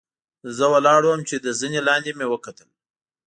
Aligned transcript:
زۀ 0.55 0.65
ولاړ 0.73 1.01
ووم 1.05 1.21
چې 1.29 1.35
د 1.39 1.47
زنې 1.59 1.81
لاندې 1.87 2.11
مې 2.17 2.25
وکتل 2.33 2.69